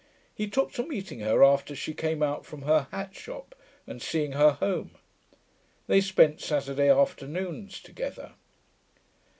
[0.33, 3.53] He took to meeting her after she came out from her hat shop
[3.85, 4.95] and seeing her home.
[5.85, 8.31] They spent Saturday afternoons together.